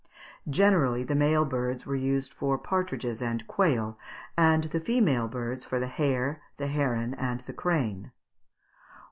[0.51, 3.99] _Generally the male birds were used for partridges and quail,
[4.35, 8.11] and the female birds for the hare, the heron, and crane.